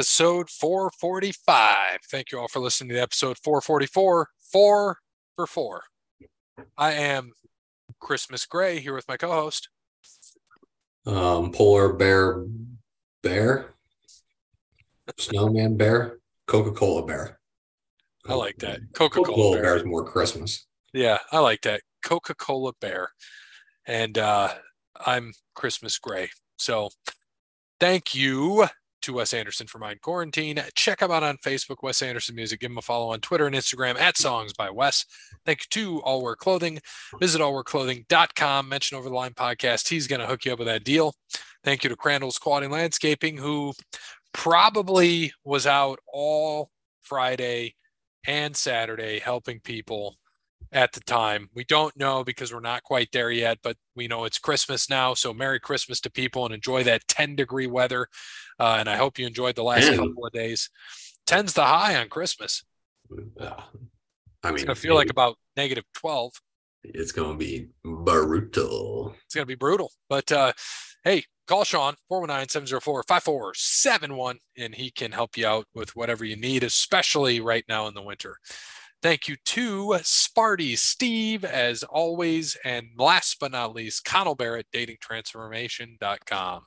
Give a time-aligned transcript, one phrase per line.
[0.00, 1.98] episode 445.
[2.10, 4.28] Thank you all for listening to episode 444.
[4.50, 4.96] Four
[5.36, 5.82] for four.
[6.78, 7.32] I am
[8.00, 9.68] Christmas Gray here with my co-host.
[11.04, 12.46] Um, polar bear,
[13.22, 13.74] bear,
[15.18, 17.38] snowman bear, Coca Cola bear.
[18.26, 18.80] I like that.
[18.94, 19.62] Coca Cola bear.
[19.62, 20.66] bear is more Christmas.
[20.94, 21.82] Yeah, I like that.
[22.02, 23.10] Coca Cola bear.
[23.86, 24.48] And uh,
[25.04, 26.30] I'm Christmas Gray.
[26.56, 26.88] So
[27.78, 28.66] thank you
[29.02, 30.62] to Wes Anderson for Mind Quarantine.
[30.74, 32.60] Check him out on Facebook, Wes Anderson Music.
[32.60, 35.04] Give him a follow on Twitter and Instagram at Songs by Wes.
[35.44, 36.80] Thank you to All Wear Clothing.
[37.18, 38.68] Visit allwearclothing.com.
[38.68, 39.88] Mention Over the Line podcast.
[39.88, 41.14] He's going to hook you up with that deal.
[41.64, 43.72] Thank you to Crandall's Quality Landscaping, who
[44.32, 46.70] probably was out all
[47.02, 47.74] Friday
[48.26, 50.16] and Saturday helping people
[50.72, 51.48] at the time.
[51.54, 55.14] We don't know because we're not quite there yet, but we know it's Christmas now.
[55.14, 58.06] So Merry Christmas to people and enjoy that 10 degree weather.
[58.58, 60.70] Uh, and I hope you enjoyed the last couple of days.
[61.26, 62.64] 10's the high on Christmas.
[63.38, 63.50] Uh,
[64.42, 66.32] I mean, it's going to feel like about negative 12.
[66.82, 69.14] It's going to be brutal.
[69.26, 69.92] It's going to be brutal.
[70.08, 70.54] But uh,
[71.04, 77.40] hey, call Sean 419-704-5471 and he can help you out with whatever you need, especially
[77.40, 78.36] right now in the winter.
[79.02, 82.58] Thank you to Sparty Steve, as always.
[82.64, 86.62] And last but not least, Connell Barrett, datingtransformation.com.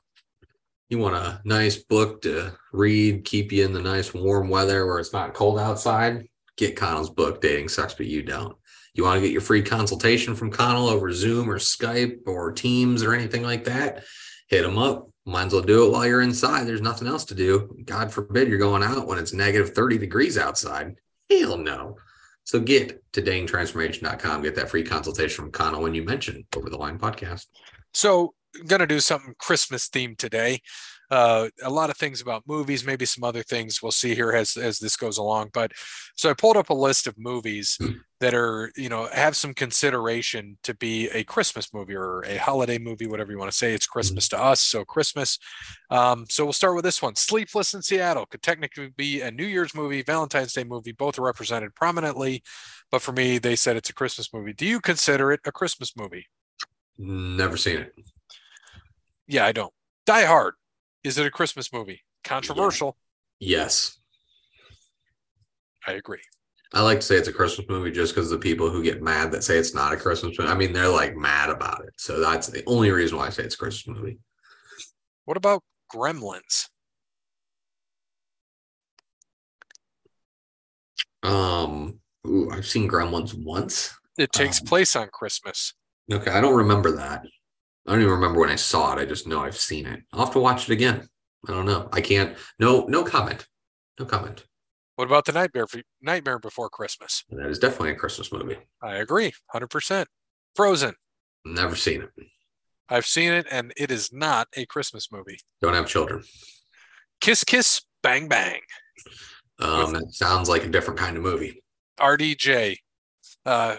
[0.88, 4.98] You want a nice book to read, keep you in the nice warm weather where
[4.98, 6.26] it's not cold outside?
[6.56, 8.56] Get Connell's book, Dating Sucks, But You Don't.
[8.94, 13.02] You want to get your free consultation from Connell over Zoom or Skype or Teams
[13.02, 14.04] or anything like that?
[14.48, 15.08] Hit him up.
[15.24, 16.66] Might as well do it while you're inside.
[16.66, 17.76] There's nothing else to do.
[17.84, 20.96] God forbid you're going out when it's negative 30 degrees outside.
[21.30, 21.96] Hell no.
[22.44, 26.76] So get to datingtransformation.com, get that free consultation from Connell when you mention Over the
[26.76, 27.46] Line podcast.
[27.92, 28.34] So,
[28.66, 30.60] going to do something Christmas themed today.
[31.10, 34.56] Uh, a lot of things about movies, maybe some other things we'll see here as
[34.56, 35.50] as this goes along.
[35.52, 35.72] But
[36.16, 37.96] so I pulled up a list of movies mm.
[38.20, 42.78] that are you know have some consideration to be a Christmas movie or a holiday
[42.78, 43.74] movie, whatever you want to say.
[43.74, 44.30] It's Christmas mm.
[44.30, 45.38] to us, so Christmas.
[45.90, 49.46] Um, so we'll start with this one: Sleepless in Seattle could technically be a New
[49.46, 50.92] Year's movie, Valentine's Day movie.
[50.92, 52.42] Both are represented prominently,
[52.90, 54.54] but for me, they said it's a Christmas movie.
[54.54, 56.26] Do you consider it a Christmas movie?
[56.96, 57.92] Never seen it.
[59.26, 59.72] Yeah, I don't.
[60.06, 60.54] Die Hard
[61.04, 62.02] is it a Christmas movie?
[62.24, 62.96] Controversial.
[63.38, 63.58] Yeah.
[63.58, 63.98] Yes.
[65.86, 66.22] I agree.
[66.72, 69.30] I like to say it's a Christmas movie just because the people who get mad
[69.32, 71.92] that say it's not a Christmas movie, I mean, they're like mad about it.
[71.98, 74.18] So that's the only reason why I say it's a Christmas movie.
[75.26, 75.62] What about
[75.94, 76.68] Gremlins?
[81.22, 83.94] Um, ooh, I've seen Gremlins once.
[84.18, 85.74] It takes um, place on Christmas.
[86.12, 87.24] Okay, I don't remember that.
[87.86, 89.00] I don't even remember when I saw it.
[89.00, 90.00] I just know I've seen it.
[90.12, 91.08] I'll have to watch it again.
[91.48, 91.88] I don't know.
[91.92, 92.36] I can't.
[92.58, 93.46] No, no comment.
[93.98, 94.44] No comment.
[94.96, 95.66] What about the Nightmare
[96.00, 97.24] Nightmare Before Christmas?
[97.30, 98.56] That is definitely a Christmas movie.
[98.82, 100.08] I agree, hundred percent.
[100.54, 100.94] Frozen.
[101.44, 102.10] Never seen it.
[102.88, 105.38] I've seen it, and it is not a Christmas movie.
[105.60, 106.22] Don't have children.
[107.20, 108.60] Kiss Kiss Bang Bang.
[109.58, 111.62] Um, that sounds like a different kind of movie.
[111.98, 112.76] RDJ,
[113.46, 113.76] uh,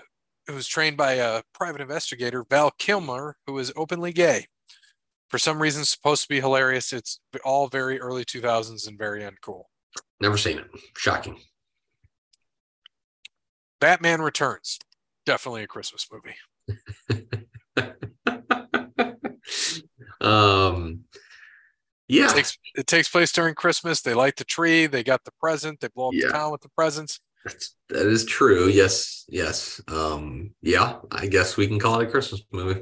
[0.47, 4.47] who was trained by a private investigator, Val Kilmer, who is openly gay.
[5.29, 6.93] For some reason, supposed to be hilarious.
[6.93, 9.63] It's all very early 2000s and very uncool.
[10.21, 10.67] Never seen it.
[10.95, 11.39] Shocking.
[13.81, 14.79] Batman Returns.
[15.25, 16.35] Definitely a Christmas movie.
[20.21, 21.01] um,
[22.07, 22.29] yeah.
[22.29, 24.01] It takes, it takes, place during Christmas.
[24.01, 24.85] They light the tree.
[24.85, 25.79] They got the present.
[25.79, 26.27] They blow up yeah.
[26.27, 27.19] the town with the presents.
[27.45, 28.67] That's, that is true.
[28.67, 29.79] Yes, yes.
[29.87, 32.81] Um, yeah, I guess we can call it a Christmas movie.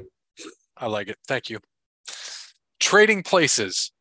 [0.76, 1.18] I like it.
[1.28, 1.60] Thank you.
[2.80, 3.92] Trading Places.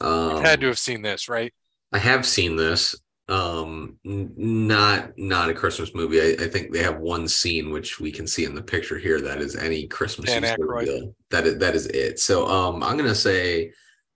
[0.00, 1.52] Um, had to have seen this, right?
[1.92, 2.94] I have seen this.
[3.28, 6.20] Um, not not a Christmas movie.
[6.20, 9.20] I, I, think they have one scene which we can see in the picture here
[9.20, 11.12] that is any Christmas movie.
[11.30, 12.18] That is that is it.
[12.20, 13.72] So um, I'm gonna say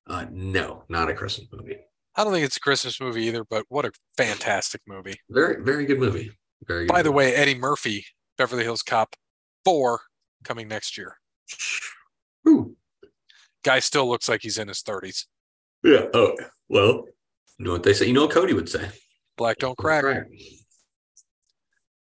[0.07, 1.77] uh, no, not a Christmas movie.
[2.17, 5.17] I don't think it's a Christmas movie either, but what a fantastic movie.
[5.31, 6.31] Very, very good movie.
[6.67, 7.03] Very By movie.
[7.05, 8.05] the way, Eddie Murphy,
[8.37, 9.17] Beverly Hills Cop
[9.65, 10.01] 4
[10.45, 11.17] coming next year.
[12.49, 12.77] Ooh.
[13.65, 15.25] Guy still looks like he's in his 30s.
[15.85, 16.07] Yeah.
[16.15, 16.37] Oh,
[16.69, 17.07] well,
[17.59, 18.07] you know what they say?
[18.07, 18.89] You know what Cody would say?
[19.37, 20.03] Black don't crack.
[20.03, 20.27] crack.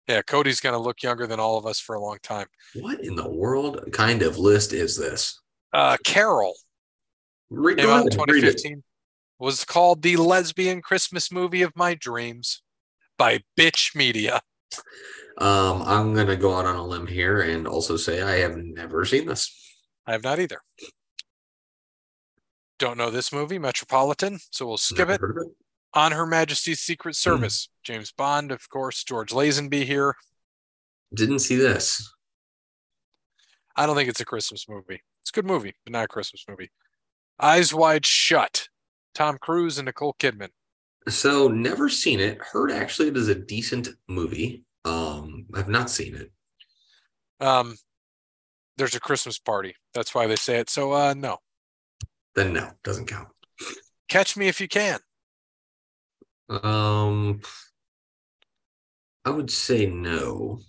[0.08, 2.46] Yeah, Cody's going to look younger than all of us for a long time.
[2.76, 5.38] What in the world kind of list is this?
[5.72, 6.54] Uh, Carol.
[7.50, 8.82] Re- Came out in 2015
[9.38, 12.62] was called The Lesbian Christmas Movie of My Dreams
[13.17, 14.40] by Bitch Media.
[15.38, 18.56] Um, I'm going to go out on a limb here and also say I have
[18.56, 19.55] never seen this.
[20.06, 20.61] I have not either.
[22.79, 24.38] Don't know this movie, Metropolitan.
[24.50, 25.20] So we'll skip it.
[25.23, 25.46] it.
[25.94, 27.69] On Her Majesty's Secret Service.
[27.82, 29.05] James Bond, of course.
[29.05, 30.17] George Lazenby here.
[31.14, 32.12] Didn't see this.
[33.76, 35.00] I don't think it's a Christmas movie.
[35.23, 36.70] It's a good movie, but not a Christmas movie.
[37.41, 38.69] Eyes Wide Shut.
[39.19, 40.50] Tom Cruise and Nicole Kidman.
[41.09, 42.38] So never seen it.
[42.41, 44.62] Heard actually it is a decent movie.
[44.85, 46.31] Um, I've not seen it.
[47.44, 47.75] Um,
[48.76, 49.75] there's a Christmas party.
[49.93, 50.70] That's why they say it.
[50.70, 51.38] So, uh, no.
[52.37, 53.26] Then no, doesn't count.
[54.09, 55.00] Catch me if you can.
[56.49, 57.41] Um,
[59.25, 60.61] I would say no.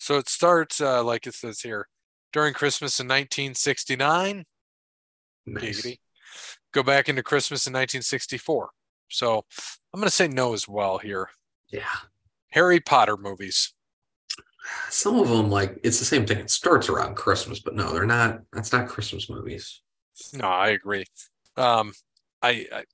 [0.00, 1.86] So it starts uh, like it says here
[2.32, 4.44] during Christmas in 1969.
[5.46, 5.62] Nice.
[5.62, 5.98] Giggity.
[6.74, 8.68] Go back into Christmas in 1964.
[9.08, 9.44] So
[9.92, 11.28] I'm going to say no as well here.
[11.70, 11.84] Yeah.
[12.50, 13.72] Harry Potter movies.
[14.90, 16.38] Some of them, like it's the same thing.
[16.38, 18.40] It starts around Christmas, but no, they're not.
[18.52, 19.82] That's not Christmas movies.
[20.32, 21.04] No, I agree.
[21.56, 21.92] Um,
[22.42, 22.84] I, I,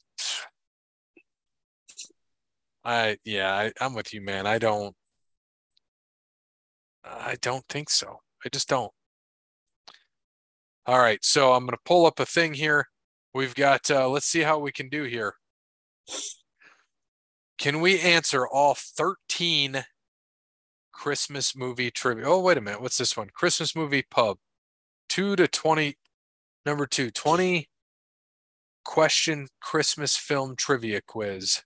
[2.84, 4.46] I yeah, I, I'm with you, man.
[4.46, 4.94] I don't,
[7.04, 8.20] I don't think so.
[8.44, 8.92] I just don't.
[10.86, 12.88] All right, so I'm going to pull up a thing here.
[13.32, 15.34] We've got, uh, let's see how we can do here.
[17.58, 19.84] Can we answer all 13
[20.92, 22.24] Christmas movie trivia?
[22.26, 22.80] Oh, wait a minute.
[22.80, 23.28] What's this one?
[23.32, 24.38] Christmas movie pub.
[25.10, 25.96] 2 to 20.
[26.66, 27.68] Number two, 20
[28.84, 31.62] question Christmas film trivia quiz.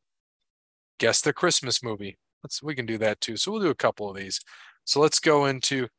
[0.99, 2.19] Guess the Christmas movie.
[2.43, 3.37] Let's we can do that too.
[3.37, 4.41] So we'll do a couple of these.
[4.85, 5.91] So let's go into of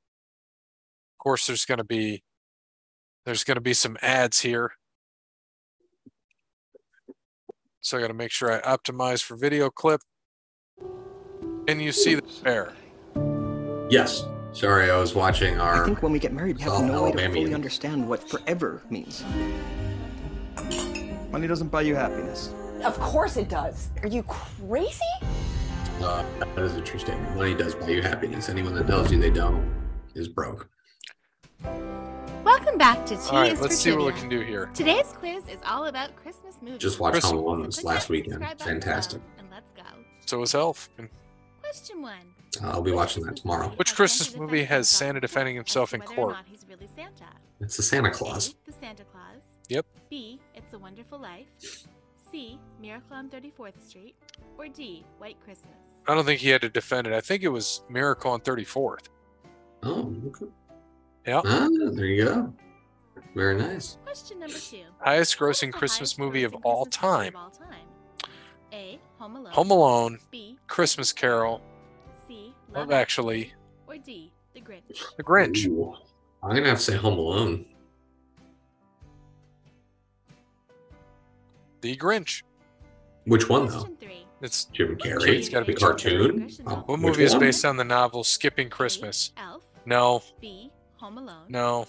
[1.20, 2.24] course there's going to be
[3.26, 4.72] there's going to be some ads here.
[7.86, 10.02] So I got to make sure I optimize for video clip.
[11.68, 12.74] Can you see the bear?
[13.92, 14.26] Yes.
[14.54, 15.84] Sorry, I was watching our.
[15.84, 17.34] I think when we get married, we have no way to Alabamian.
[17.34, 19.24] fully understand what forever means.
[21.30, 22.52] Money doesn't buy you happiness.
[22.84, 23.90] Of course it does.
[24.02, 25.00] Are you crazy?
[26.02, 27.36] Uh, that is a true statement.
[27.36, 28.50] Money does buy you happiness.
[28.50, 29.64] Anyone that tells you they don't
[30.16, 30.68] is broke.
[32.46, 34.70] Welcome back to T All right, is let's for see what we can do here.
[34.76, 36.78] Today's quiz is all about Christmas movies.
[36.78, 38.46] Just watched Chris- Home Alone this last weekend.
[38.60, 39.20] Fantastic.
[39.40, 39.82] And let's go.
[40.28, 40.92] So is Elf.
[41.62, 42.20] Question one.
[42.64, 43.70] Uh, I'll be watching that tomorrow.
[43.78, 46.36] Which Christmas movie has Santa defending himself in court?
[46.46, 47.26] he's really Santa?
[47.60, 48.50] It's the Santa Claus.
[48.50, 48.72] A.
[48.72, 49.42] The Santa Claus.
[49.70, 49.88] Yep.
[50.12, 50.40] B.
[50.54, 51.48] It's a Wonderful Life.
[52.32, 52.60] C.
[52.80, 54.14] Miracle on 34th Street.
[54.60, 55.04] Or D.
[55.18, 55.74] White Christmas.
[56.08, 57.14] I don't think he had to defend it.
[57.14, 59.08] I think it was Miracle on 34th.
[59.82, 60.46] Oh, okay.
[61.26, 61.42] Yeah.
[61.46, 62.54] Ah, there you go.
[63.34, 63.98] Very nice.
[64.06, 64.84] Question number two.
[65.00, 67.36] Highest What is grossing Christmas highest movie of grossing all Christmas movie time.
[67.36, 68.30] of all time?
[68.74, 69.00] A.
[69.20, 69.52] Home Alone.
[69.54, 70.58] Home Alone, B.
[70.68, 71.62] Christmas Carol,
[72.28, 72.54] C.
[72.70, 73.54] Love Love Actually,
[73.88, 74.32] Or D.
[74.54, 75.04] The Grinch.
[75.18, 75.66] The Grinch.
[75.68, 75.96] Ooh.
[76.44, 77.66] I'm gonna have to say Home Alone.
[81.82, 82.44] The Grinch.
[83.26, 83.80] Which one though?
[83.80, 84.26] Question three.
[84.42, 85.28] It's Jim Carrey.
[85.40, 86.50] it's gotta be the Jim cartoon.
[86.50, 86.68] Carrey.
[86.68, 89.32] Um, what which movie is based on the novel Skipping Christmas?
[89.38, 89.42] A.
[89.42, 89.64] Elf.
[89.86, 90.72] No, B.
[91.06, 91.46] Home Alone.
[91.50, 91.86] no,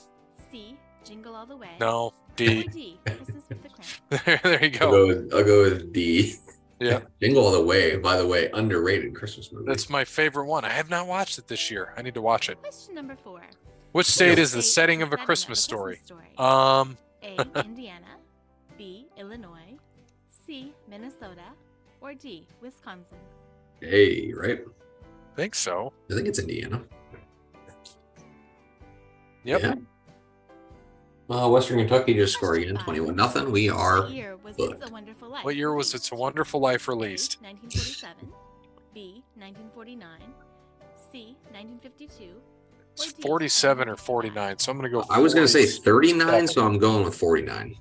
[0.50, 0.76] C.
[1.04, 1.70] Jingle All the Way.
[1.80, 2.06] no.
[2.06, 2.64] Or D.
[2.64, 3.00] D.
[3.06, 3.99] Christmas with the Crank.
[4.26, 4.90] there, there you I'll go.
[4.90, 6.35] go with I'll go with D.
[6.80, 7.96] Yeah, Jingle All the Way.
[7.96, 9.64] By the way, underrated Christmas movie.
[9.66, 10.66] that's my favorite one.
[10.66, 11.94] I have not watched it this year.
[11.96, 12.58] I need to watch it.
[12.61, 13.40] Question number four.
[13.92, 16.00] Which state is the State setting is of a setting Christmas story?
[16.04, 16.26] story?
[16.37, 17.38] Um, A.
[17.64, 18.18] Indiana.
[18.76, 19.06] B.
[19.16, 19.78] Illinois.
[20.46, 20.75] C.
[20.90, 21.49] Minnesota.
[22.02, 22.46] Or D.
[22.61, 23.16] Wisconsin.
[23.80, 24.32] A.
[24.35, 24.61] right?
[25.32, 25.94] I think so.
[26.11, 26.82] I think it's Indiana.
[29.46, 29.62] Yep.
[29.62, 29.74] Yeah.
[31.28, 33.50] Uh, Western Kentucky just scored Question again, twenty-one nothing.
[33.50, 34.80] We are What year was booked.
[34.82, 35.44] It's a Wonderful Life?
[35.44, 37.38] What year was It's a Wonderful Life released?
[37.42, 38.28] 1947.
[38.92, 39.22] B.
[39.36, 40.08] 1949.
[41.12, 41.36] C.
[41.52, 42.40] 1952.
[42.92, 44.58] It's 47 or 49.
[44.58, 45.04] So I'm going to go.
[45.10, 47.76] I was gonna say thirty-nine, so I'm going with forty-nine.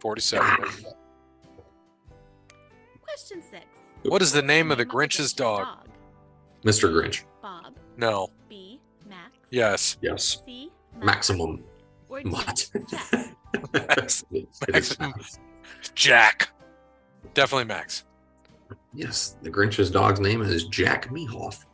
[0.00, 0.46] 47.
[3.02, 3.64] Question six.
[4.02, 5.66] What is the name of the Grinch's dog?
[6.62, 6.90] Mr.
[6.92, 7.22] Grinch.
[7.42, 7.74] Bob.
[7.96, 8.30] No.
[9.50, 9.58] B.
[9.58, 9.96] Max.
[10.02, 10.12] Yes.
[10.12, 10.42] Yes.
[10.44, 10.70] C.
[11.02, 11.62] Maximum.
[12.08, 12.28] Or D.
[12.28, 12.70] Mutt.
[12.90, 13.36] Jack.
[13.72, 14.46] Maximum.
[15.00, 15.38] Max.
[15.94, 16.48] Jack.
[17.34, 18.04] Definitely Max.
[18.94, 21.64] Yes, the Grinch's dog's name is Jack Mehoff.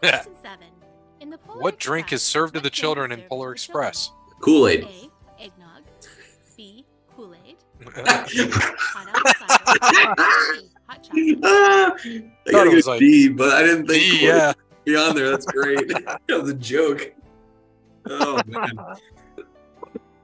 [0.00, 0.68] Question seven.
[1.20, 4.10] In the Polar What drink is served to the children in Polar Express?
[4.40, 4.84] Kool Aid.
[4.84, 5.42] A.
[5.42, 5.82] Eggnog.
[6.56, 6.84] B.
[7.16, 7.56] Kool-Aid.
[7.96, 8.00] I
[8.78, 10.60] Hot apple cider.
[10.60, 10.70] C.
[10.88, 11.38] Hot chocolate.
[11.44, 14.52] Ah, I Thought it was like- D, but I didn't think Kool-Aid yeah.
[14.84, 15.30] Would be on there.
[15.30, 15.88] That's great.
[16.28, 17.12] that was a joke.
[18.08, 18.76] Oh man,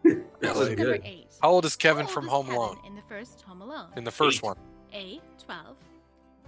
[0.41, 1.01] that was good.
[1.05, 1.27] eight.
[1.43, 2.79] How old is Kevin How from old Home is Alone?
[2.87, 3.89] In the first Home Alone.
[3.97, 4.43] In the first Eight.
[4.43, 4.57] one.
[4.93, 5.21] A.
[5.45, 5.77] 12.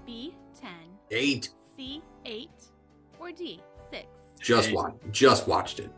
[0.07, 0.35] B.
[0.61, 0.71] 10.
[1.12, 1.50] Eight.
[1.76, 2.02] C.
[2.25, 2.49] 8.
[3.21, 3.61] Or D.
[3.90, 4.05] 6.
[4.40, 4.75] Just Eight.
[4.75, 4.97] watched.
[5.12, 5.90] Just watched it.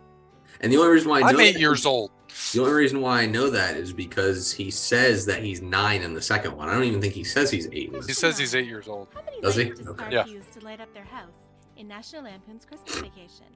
[0.61, 2.11] And the only reason why I know I'm eight that years old.
[2.53, 6.13] The only reason why I know that is because he says that he's nine in
[6.15, 6.69] the second one.
[6.69, 7.93] I don't even think he says he's eight.
[8.07, 9.09] He says he's eight years old.
[9.15, 9.65] How many Does he?
[9.65, 10.11] lights does Okay.
[10.11, 10.25] Clark Yeah.
[11.77, 13.47] Use to light up their house in National Lampoon's Christmas Vacation?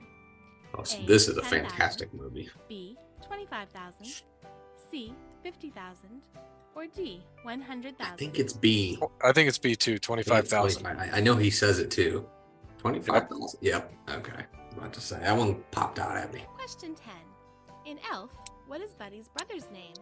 [0.75, 1.69] Oh, A, this is a 10,000.
[1.69, 2.49] fantastic movie.
[2.69, 2.97] B.
[3.27, 4.07] 25,000.
[4.91, 5.15] C.
[5.43, 6.09] 50,000.
[6.75, 7.23] Or D.
[7.45, 7.97] 100,000.
[8.13, 8.99] I think it's B.
[9.25, 10.83] I think it's B two, I think twenty-five it's thousand.
[10.83, 11.15] 25.
[11.15, 12.27] I, I know he says it too.
[12.79, 13.59] Twenty-five thousand.
[13.63, 13.93] Yep.
[14.11, 14.33] Okay.
[14.33, 16.45] I was about to say that one popped out at me.
[16.55, 17.15] Question 10.
[17.87, 18.31] In Elf,
[18.67, 19.95] what is Buddy's brother's name?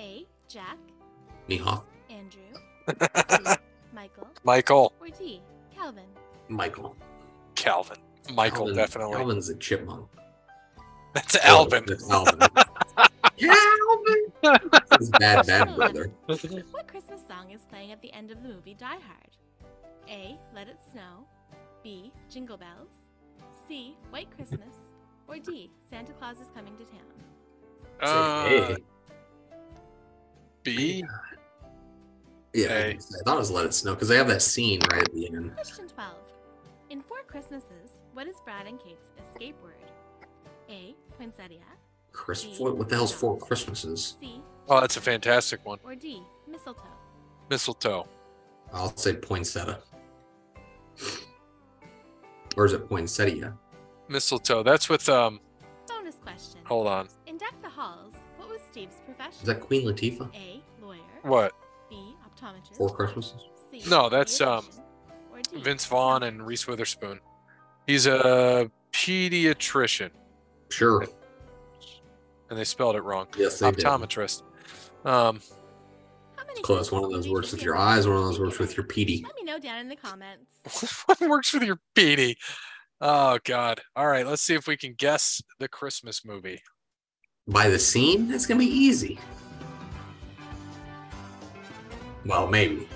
[0.00, 0.26] A.
[0.48, 0.78] Jack.
[1.48, 1.84] Mihawk.
[2.10, 2.42] Andrew.
[3.46, 3.54] C.
[3.94, 4.26] Michael.
[4.42, 5.40] Michael, Or D.
[5.72, 6.02] Calvin.
[6.48, 6.96] Michael.
[7.64, 7.96] Calvin,
[8.34, 9.16] Michael, Calvin- definitely.
[9.16, 10.06] Calvin's a chipmunk.
[11.14, 11.84] That's Alvin.
[11.86, 12.38] That's Alvin.
[13.38, 14.60] Calvin.
[14.98, 16.10] His bad, bad brother.
[16.26, 19.36] What Christmas song is playing at the end of the movie Die Hard?
[20.08, 20.38] A.
[20.54, 21.26] Let It Snow.
[21.82, 22.12] B.
[22.30, 22.90] Jingle Bells.
[23.66, 23.96] C.
[24.10, 24.74] White Christmas.
[25.26, 25.70] Or D.
[25.88, 27.00] Santa Claus is Coming to Town.
[28.00, 28.76] Uh, Say,
[30.64, 31.04] B.
[32.52, 32.88] Yeah, A.
[32.90, 35.28] I thought it was Let It Snow because they have that scene right at the
[35.28, 35.54] end.
[35.54, 36.14] Question 12.
[36.94, 39.90] In Four Christmases, what is Brad and Kate's escape word?
[40.70, 40.94] A.
[41.18, 41.58] Poinsettia.
[42.12, 42.54] Chris, B.
[42.58, 44.14] what, what the hell's Four Christmases?
[44.20, 44.40] C.
[44.68, 45.80] Oh, that's a fantastic one.
[45.82, 46.22] Or D.
[46.48, 46.82] Mistletoe.
[47.50, 48.06] Mistletoe.
[48.72, 49.80] I'll say poinsettia.
[52.56, 53.58] Or is it poinsettia?
[54.06, 54.62] Mistletoe.
[54.62, 55.40] That's with um.
[55.88, 56.60] Bonus question.
[56.62, 57.08] Hold on.
[57.26, 59.40] In Deck the Halls, what was Steve's profession?
[59.40, 60.32] Is that Queen Latifah?
[60.32, 60.62] A.
[60.80, 61.00] Lawyer.
[61.22, 61.54] What?
[61.90, 62.14] B.
[62.24, 62.76] Optometrist.
[62.76, 63.48] Four Christmases?
[63.72, 63.82] C.
[63.90, 64.83] No, that's, um, pediatrician, or D.
[65.56, 67.20] Vince Vaughn and Reese Witherspoon.
[67.86, 70.10] He's a pediatrician,
[70.70, 71.06] Sure.
[72.50, 73.26] and they spelled it wrong.
[73.36, 73.84] Yes, they did.
[73.84, 74.42] Optometrist.
[75.04, 75.40] Um,
[76.36, 76.90] How many Close.
[76.90, 79.18] One of those movies works with your eyes, one of those works with your speaking
[79.18, 79.22] PD.
[79.24, 81.02] Let me know down in the comments.
[81.06, 82.36] what works with your PD?
[83.00, 83.80] Oh God!
[83.96, 86.60] All right, let's see if we can guess the Christmas movie.
[87.46, 88.28] By the scene?
[88.28, 89.18] That's going to be easy.
[92.24, 92.88] Well, maybe.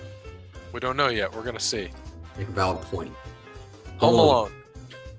[0.72, 1.34] We don't know yet.
[1.34, 1.90] We're gonna see.
[2.38, 3.12] Make a valid point.
[3.98, 4.52] Home Alone.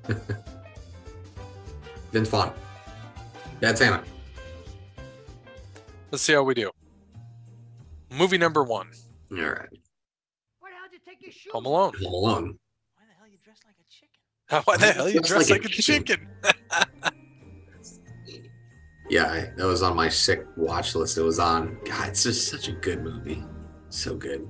[2.11, 2.53] Vince Vaughn.
[3.59, 4.01] Bad Santa.
[6.11, 6.71] Let's see how we do.
[8.09, 8.89] Movie number one.
[9.31, 9.67] All right.
[10.59, 11.51] Where the hell did you take your shoes?
[11.51, 11.93] Home Alone.
[12.01, 12.57] Home Alone.
[12.95, 14.61] Why the hell you dressed like a chicken?
[14.65, 16.27] Why the hell you Dressed dressed like like a a chicken?
[19.09, 21.17] Yeah, I, that was on my sick watch list.
[21.17, 21.79] It was on.
[21.83, 23.43] God, it's just such a good movie.
[23.89, 24.47] So good.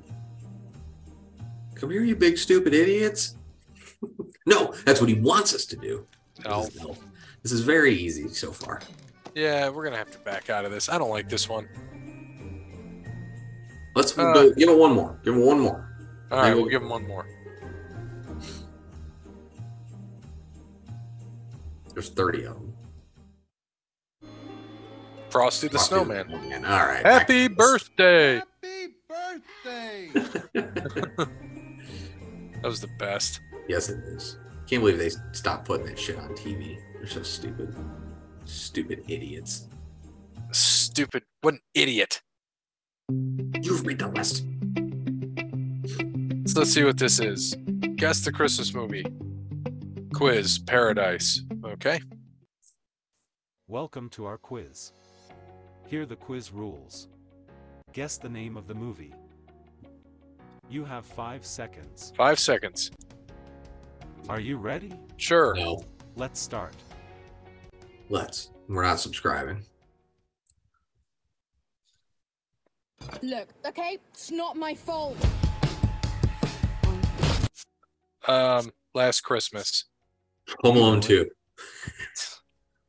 [1.79, 3.35] Come here, you big stupid idiots.
[4.45, 6.05] no, that's what he wants us to do.
[6.45, 6.65] No.
[6.65, 6.85] This is.
[7.41, 8.81] This is very easy so far.
[9.33, 10.89] Yeah, we're gonna have to back out of this.
[10.89, 11.69] I don't like this one.
[13.95, 15.19] Let's Uh, go, give it one more.
[15.23, 15.89] Give it one more.
[16.31, 17.25] All right, Maybe- we'll give him one more.
[21.93, 22.73] There's 30 of them.
[25.29, 26.27] Frosty the Frosty Snowman.
[26.27, 26.65] Snowman.
[26.65, 27.05] All right.
[27.05, 28.41] Happy birthday!
[28.63, 30.11] Happy birthday!
[32.61, 33.39] That was the best.
[33.69, 34.37] yes, it is.
[34.67, 36.77] Can't believe they stopped putting that shit on TV.
[36.93, 37.73] They're so stupid.
[38.45, 39.67] Stupid idiots.
[40.51, 41.23] Stupid.
[41.41, 42.21] What an idiot.
[43.09, 44.43] You've read the list.
[46.51, 47.55] So let's see what this is.
[47.95, 49.05] Guess the Christmas movie.
[50.13, 51.41] Quiz Paradise.
[51.63, 52.01] Okay.
[53.67, 54.91] Welcome to our quiz.
[55.87, 57.07] Here the quiz rules.
[57.93, 59.13] Guess the name of the movie.
[60.69, 62.13] You have five seconds.
[62.15, 62.91] Five seconds.
[64.27, 64.93] Are you ready?
[65.17, 65.55] Sure.
[65.55, 65.83] No,
[66.15, 66.75] Let's start.
[68.09, 68.51] let's.
[68.67, 69.63] We're not subscribing.
[73.23, 75.17] Look, okay, it's not my fault.
[78.27, 79.85] Um, Last Christmas.
[80.63, 81.27] Home Alone 2.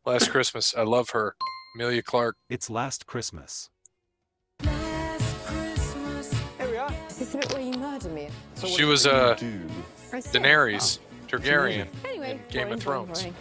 [0.04, 0.75] Last Christmas.
[0.76, 1.37] I love her.
[1.76, 2.37] Amelia Clark.
[2.50, 3.70] It's last Christmas.
[8.66, 8.76] Me?
[8.76, 9.34] She was uh
[10.10, 10.28] Press yes.
[10.32, 10.98] Daenerys
[11.28, 11.86] Targaryen.
[12.04, 13.18] Anyway, in Game of boring, boring, Thrones.
[13.22, 13.34] boring.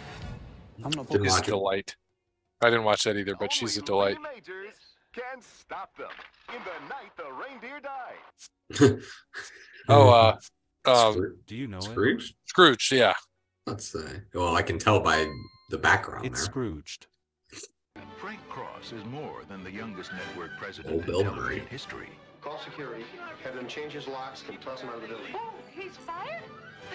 [0.84, 1.96] I'm not Didn't a watch delight.
[2.62, 4.16] I didn't watch that either, but she's a delight.
[5.12, 6.06] Can stop them
[6.54, 9.00] in the night the reindeer died.
[9.88, 10.36] Oh, uh,
[10.84, 11.82] um, Scroo- Do you know it?
[11.84, 12.34] Scrooge?
[12.46, 12.92] Scrooge.
[12.92, 13.14] Yeah.
[13.66, 14.20] Let's say.
[14.34, 15.26] Well, I can tell by
[15.70, 16.46] the background It's there.
[16.46, 17.06] Scrooged.
[18.20, 22.08] Frank Cross is more than the youngest network Oh, president in television history.
[22.40, 23.04] Call security.
[23.44, 25.26] Have them change his locks and toss him out of the building.
[25.34, 26.42] Oh, he's fired?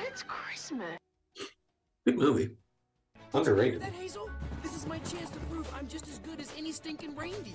[0.07, 0.97] It's Christmas.
[2.05, 2.49] Good movie.
[3.33, 3.81] Underrated.
[3.81, 4.29] That Hazel?
[4.63, 7.53] This is my chance to prove I'm just as good as any stinking reindeer.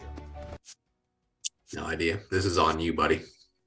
[1.74, 2.20] No idea.
[2.30, 3.22] This is on you, buddy.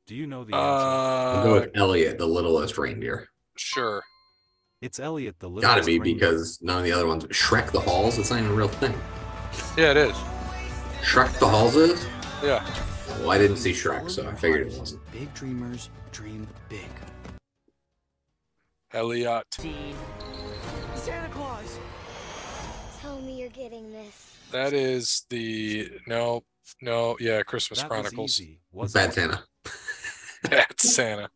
[0.07, 0.65] Do you know the answer?
[0.67, 3.27] I'll go Uh, with Elliot, the littlest reindeer.
[3.57, 4.03] sure.
[4.81, 5.63] It's Elliot the littlest.
[5.75, 7.23] Gotta be because none of the other ones.
[7.25, 8.93] Shrek the Halls, it's not even a real thing.
[9.77, 10.15] Yeah, it is.
[11.01, 12.05] Shrek the Halls is?
[12.43, 12.65] Yeah.
[13.09, 15.01] Well, I didn't see Shrek, so I figured it wasn't.
[15.11, 16.89] Big dreamers dream big.
[18.93, 19.45] Elliot.
[20.95, 21.79] Santa Claus.
[23.01, 24.35] Tell me you're getting this.
[24.51, 26.43] That is the no,
[26.81, 28.39] no, yeah, Christmas That was Chronicles.
[28.39, 29.13] easy, wasn't Bad it?
[29.13, 29.43] Santa.
[30.49, 31.29] That's Santa.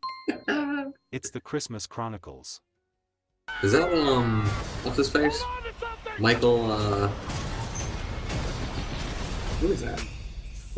[1.10, 2.60] It's the Christmas Chronicles.
[3.62, 4.44] Is that um
[4.82, 5.42] what's his face?
[6.18, 7.08] Michael uh
[9.60, 10.00] who is that?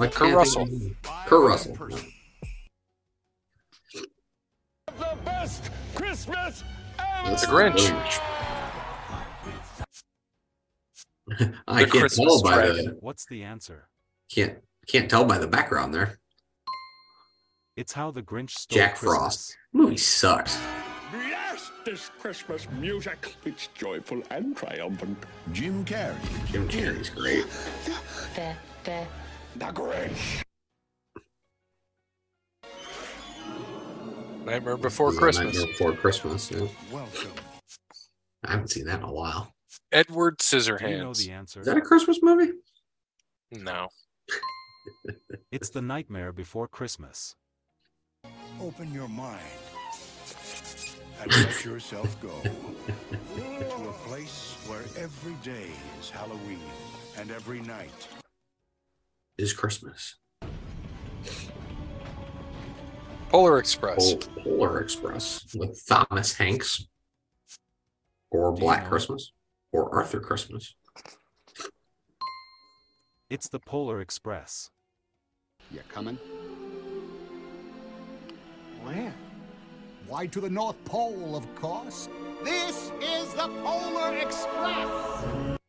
[0.00, 0.66] Like Kurt Russell.
[1.26, 1.76] Kurt Russell.
[4.86, 6.64] The best Christmas
[6.96, 7.90] That's The Grinch.
[11.68, 12.84] I The can't Christmas tell by dragon.
[12.86, 13.88] the What's the answer?
[14.32, 14.54] can't
[14.88, 16.18] can't tell by the background there.
[17.76, 19.18] It's how the Grinch stole Jack Christmas.
[19.18, 19.56] Frost.
[19.74, 20.58] Movie sucks.
[21.12, 23.34] Yes, this Christmas music.
[23.44, 25.18] It's joyful and triumphant.
[25.52, 26.16] Jim Carrey.
[26.50, 27.44] Jim Carrey's great.
[29.54, 30.42] The, the, The Grinch.
[34.44, 35.54] Nightmare Before It was on Christmas.
[35.54, 36.50] Nightmare Before Christmas.
[36.50, 36.66] Yeah.
[36.90, 37.32] Welcome.
[38.44, 39.52] I haven't seen that in a while.
[39.92, 41.60] Edward Do you know the answer?
[41.60, 42.52] Is that a Christmas movie?
[43.52, 43.88] No.
[45.52, 47.34] It's the Nightmare Before Christmas.
[48.60, 49.40] Open your mind
[51.20, 52.40] and let yourself go
[53.36, 56.60] to a place where every day is Halloween
[57.18, 58.08] and every night
[59.40, 60.16] Is Christmas.
[63.30, 64.12] Polar Express.
[64.12, 66.86] Pol- Polar Express with Thomas Hanks.
[68.30, 68.86] Or Black?
[68.86, 69.32] Christmas.
[69.72, 70.74] Or Arthur Christmas.
[73.30, 74.68] It's the Polar Express.
[75.70, 76.18] You coming?
[78.82, 79.14] Where?
[80.06, 82.10] Why to the North Pole, of course.
[82.44, 85.59] This is the Polar Express.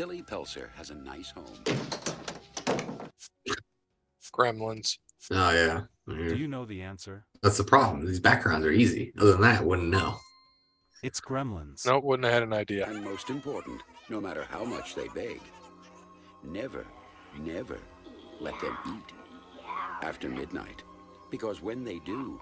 [0.00, 1.44] Billy Peltzer has a nice home.
[4.32, 4.96] Gremlins.
[5.30, 5.82] Oh yeah.
[6.08, 7.26] Do you know the answer?
[7.42, 8.06] That's the problem.
[8.06, 9.12] These backgrounds are easy.
[9.18, 10.16] Other than that, I wouldn't know.
[11.02, 11.84] It's Gremlins.
[11.84, 12.88] No, wouldn't have had an idea.
[12.88, 15.38] And most important, no matter how much they beg,
[16.42, 16.86] never,
[17.38, 17.76] never
[18.40, 19.12] let them eat
[20.02, 20.82] after midnight.
[21.30, 22.40] Because when they do,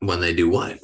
[0.00, 0.80] When they do what?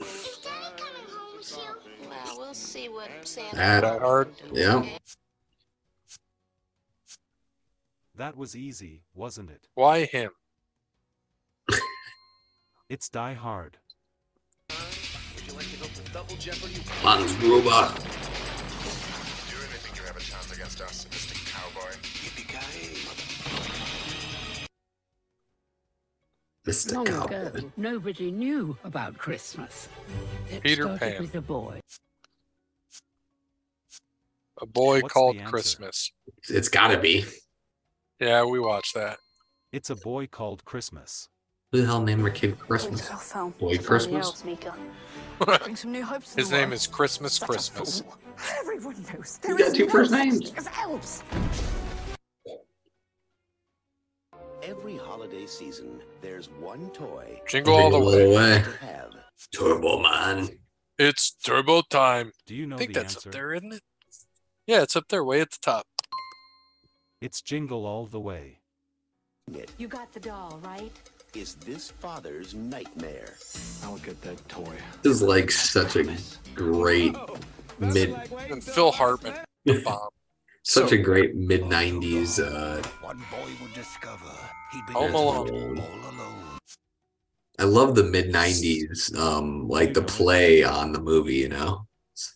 [2.54, 4.28] Well, we'll see what Santa That- Die Hard.
[4.52, 4.84] Yeah.
[8.16, 9.66] That was easy, wasn't it?
[9.74, 10.30] Why him?
[12.88, 13.78] It's Die Hard.
[17.02, 17.94] Man's robot.
[17.96, 18.02] Do
[19.50, 21.90] you really think you have a chance against our sadistic cowboy?
[26.66, 26.92] Mr.
[26.94, 27.36] Long Cowboy.
[27.36, 29.88] ago, nobody knew about Christmas.
[30.50, 31.20] It Peter started Pan.
[31.22, 31.80] with a boy.
[34.60, 35.50] A boy What's called the answer?
[35.50, 36.12] Christmas.
[36.48, 37.24] It's gotta be.
[38.20, 39.18] Yeah, we watched that.
[39.72, 41.28] It's a boy called Christmas.
[41.72, 43.08] Who the hell named their kid Christmas?
[43.58, 44.42] Boy Christmas?
[45.62, 46.74] Bring some new hopes to His the name world.
[46.74, 48.00] is Christmas Such a Christmas.
[48.02, 48.16] fool.
[48.60, 50.50] Everyone knows You there got is two no first such names.
[50.50, 51.22] thing as elves.
[54.62, 58.24] every holiday season, there's one toy Jingle all the Jingle way.
[58.24, 58.62] all the way.
[58.62, 59.10] to have.
[59.54, 60.48] Turbo Man.
[60.98, 62.30] It's turbo time.
[62.46, 63.28] Do you know I think the that's answer?
[63.28, 63.82] up there, isn't it?
[64.66, 65.86] Yeah, it's up there, way at the top.
[67.20, 68.60] It's Jingle All the Way.
[69.76, 70.90] You got the doll, right?
[71.34, 73.34] Is this father's nightmare?
[73.82, 74.74] I'll get that toy.
[75.02, 76.04] This is like such a
[76.54, 77.14] great
[77.78, 78.16] mid
[78.48, 79.34] And Phil Hartman,
[79.66, 80.08] the bomb.
[80.62, 84.30] such So a great mid nineties uh One boy would discover
[84.72, 85.78] he'd been all Alone.
[85.78, 86.58] alone.
[87.58, 91.86] I love the mid nineties um like the play on the movie, you know.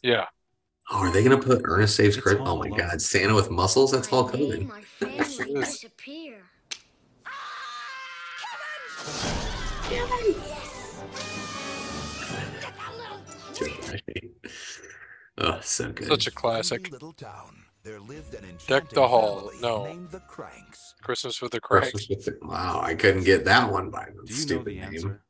[0.02, 0.26] Yeah.
[0.90, 2.48] Oh, are they gonna put Ernest Saves It's Christmas?
[2.48, 2.78] Oh my Alone.
[2.78, 3.92] god, Santa with muscles?
[3.92, 4.68] That's all coding.
[4.68, 5.36] My family Yes.
[5.80, 6.42] disappear.
[15.40, 16.08] Ah, oh, so good.
[16.08, 16.90] Such a classic.
[16.90, 17.64] Little town.
[17.84, 19.50] There lived an Deck the Hall.
[19.62, 19.84] No.
[19.84, 20.94] named the Cranks.
[21.02, 21.84] Christmas with the Crank.
[21.92, 24.66] Christmas with the- wow, I couldn't get that one by the Do you know stupid
[24.66, 24.94] the name.
[24.94, 25.24] answer?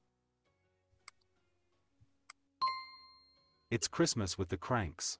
[3.71, 5.19] It's Christmas with the Cranks.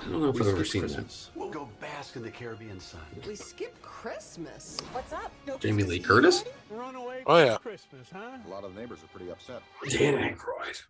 [0.00, 1.28] I don't know if I've ever seen that.
[1.34, 3.00] We'll go bask in the Caribbean sun.
[3.26, 4.76] We skip Christmas.
[4.92, 5.32] What's up?
[5.60, 6.44] Jamie Lee Curtis?
[6.70, 7.56] Run away Oh, yeah.
[7.56, 8.38] Christmas, huh?
[8.46, 9.62] A lot of the neighbors are pretty upset.
[9.88, 10.82] Dan Aykroyd.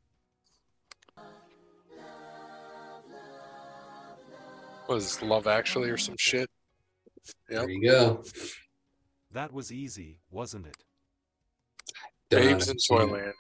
[4.87, 6.51] What is this, Love Actually or some shit?
[7.51, 7.61] Yep.
[7.61, 8.23] There you go.
[9.33, 10.77] That was easy, wasn't it?
[12.31, 12.99] Babes in Done.
[13.09, 13.33] Toyland.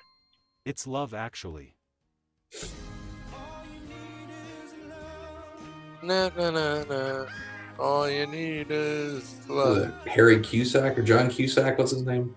[0.64, 1.74] It's Love Actually.
[6.04, 7.26] Na, na, na, na.
[7.78, 9.78] All you need is love.
[9.78, 11.78] it, Harry Cusack or John Cusack?
[11.78, 12.34] What's his name?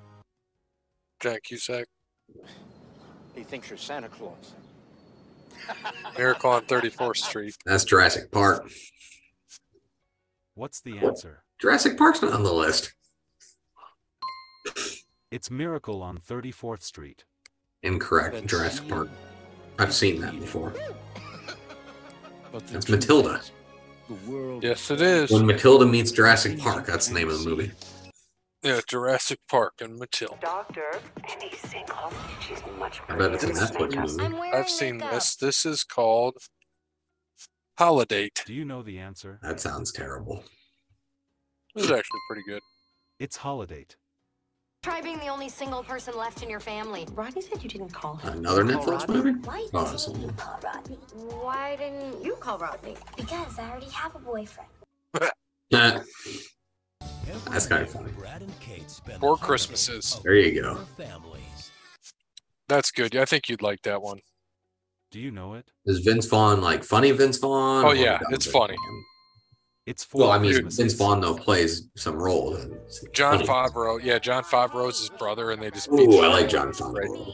[1.19, 1.85] Jack Cusack.
[3.35, 4.53] He thinks you're Santa Claus.
[6.17, 7.55] Miracle on 34th Street.
[7.65, 8.71] That's Jurassic Park.
[10.55, 11.43] What's the answer?
[11.59, 12.93] Jurassic Park's not on the list.
[15.29, 17.25] It's Miracle on 34th Street.
[17.83, 18.47] Incorrect.
[18.47, 19.09] Jurassic Park.
[19.77, 20.71] I've seen that before.
[22.49, 23.35] But That's Matilda.
[23.35, 23.51] is-
[24.61, 25.31] Yes, it is.
[25.31, 27.71] When Matilda meets Jurassic Park, that's the name of the movie.
[28.63, 30.37] Yeah, Jurassic Park and Matilda.
[30.41, 32.11] Doctor, and he's single.
[32.41, 34.49] She's much I bet it's a Netflix movie.
[34.53, 35.35] I've seen this.
[35.35, 36.37] This is called
[37.77, 38.29] Holiday.
[38.45, 39.39] Do you know the answer?
[39.43, 40.43] That sounds terrible.
[41.75, 42.61] This is actually pretty good.
[43.19, 43.85] It's Holiday.
[44.87, 47.05] Try being the only single person left in your family.
[47.13, 48.37] Rodney said you didn't call him.
[48.37, 49.15] Another Call Netflix Rodney?
[49.17, 49.31] movie?
[49.41, 50.95] Why Oh, didn't it's- you call Rodney?
[51.43, 52.95] Why didn't you call Rodney?
[53.17, 54.69] Because I already have a boyfriend.
[55.71, 55.99] Nah.
[57.51, 58.13] That's kind of funny.
[59.19, 60.21] Four Christmases.
[60.23, 60.79] There you go.
[62.69, 63.13] That's good.
[63.17, 64.21] I think you'd like that one.
[65.11, 65.65] Do you know it?
[65.85, 67.83] Is Vince Vaughn like funny Vince Vaughn?
[67.83, 68.75] Oh yeah, it's funny.
[68.77, 69.03] Vaughn?
[69.87, 70.77] It's four Well, I mean, Christmases.
[70.79, 72.55] Vince Vaughn though plays some role.
[72.55, 72.77] and
[73.13, 73.47] Jon funny.
[73.47, 74.03] Favreau.
[74.03, 75.89] Yeah, Jon Favreau's his brother, and they just.
[75.89, 76.87] beat Ooh, I like out Jon of him.
[76.87, 77.33] Favreau.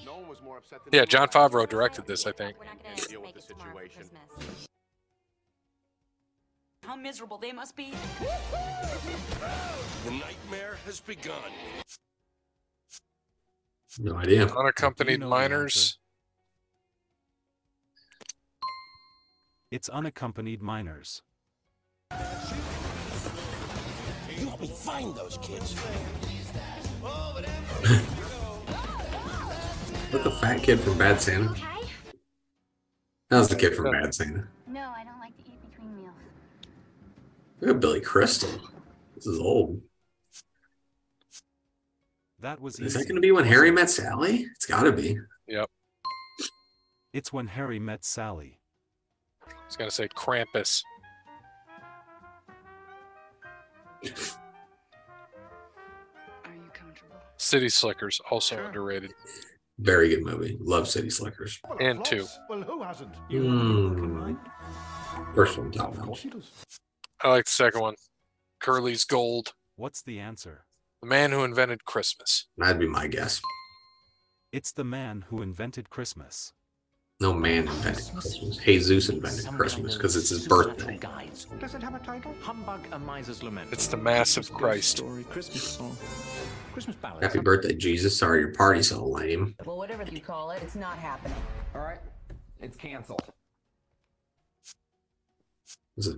[0.91, 2.55] Yeah, Jon Favreau directed this, I think.
[6.83, 7.91] How miserable they must be.
[10.05, 11.33] The nightmare has begun.
[13.97, 14.45] No idea.
[14.45, 15.97] Unaccompanied know the minors.
[19.71, 21.23] It's Unaccompanied Minors.
[24.39, 25.75] You help me find those kids.
[30.11, 31.53] Look, the fat kid from Bad Santa.
[33.29, 34.47] That was the kid from Bad Santa.
[34.67, 36.13] No, I don't like to eat between meals.
[37.61, 38.49] Look at Billy Crystal.
[39.15, 39.81] This is old.
[42.41, 43.07] That was Is that easy.
[43.09, 44.45] going to be when Harry met Sally?
[44.55, 45.17] It's got to be.
[45.47, 45.67] Yep.
[47.13, 48.59] It's when Harry met Sally.
[49.47, 50.81] I was gonna say Krampus.
[57.37, 59.13] City Slickers also underrated.
[59.79, 60.57] Very good movie.
[60.61, 61.59] Love City Slickers.
[61.79, 62.25] And two.
[62.49, 63.13] Well, who hasn't?
[63.29, 64.37] Mm.
[65.35, 66.25] First one, top notch.
[67.21, 67.95] I like the second one.
[68.59, 69.53] Curly's Gold.
[69.75, 70.65] What's the answer?
[71.01, 72.47] The man who invented Christmas.
[72.57, 73.41] That'd be my guess.
[74.51, 76.53] It's the man who invented Christmas.
[77.23, 78.57] No man invented Christmas.
[78.57, 80.99] Jesus invented Christmas because it's his birthday.
[81.57, 82.35] Does it have a title?
[82.41, 83.69] Humbug and Miser's Lament.
[83.71, 84.97] It's the Mass of Christ.
[84.97, 85.95] Story, Christmas song.
[86.73, 87.23] Christmas ballad.
[87.23, 88.19] Happy birthday, Jesus.
[88.19, 89.55] Sorry your party's so lame.
[89.63, 91.37] Well, whatever you call it, it's not happening.
[91.73, 91.99] All right,
[92.59, 93.23] it's canceled.
[95.95, 96.17] Is it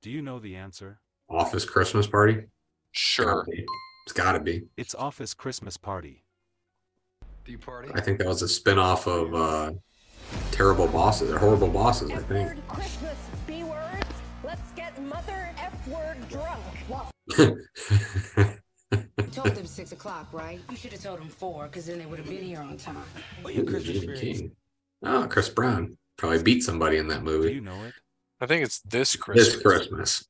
[0.00, 0.98] Do you know the answer?
[1.28, 2.44] Office Christmas Party?
[2.92, 3.44] Sure.
[3.44, 3.66] Gotta be.
[4.06, 4.62] It's got to be.
[4.78, 6.21] It's Office Christmas Party.
[7.44, 7.90] Do you party?
[7.94, 9.72] I think that was a spin off of uh,
[10.52, 12.48] Terrible Bosses or Horrible Bosses, I think.
[12.48, 14.06] Word Christmas, B words.
[14.44, 16.60] Let's get mother F word drunk.
[18.92, 20.60] You told them six o'clock, right?
[20.70, 23.02] You should have told them four, because then they would have been here on time.
[23.46, 24.52] Gene King.
[25.02, 25.96] Oh, Chris Brown.
[26.18, 27.54] Probably beat somebody in that Do movie.
[27.54, 27.94] you know it?
[28.40, 29.54] I think it's this Christmas.
[29.54, 30.28] This Christmas.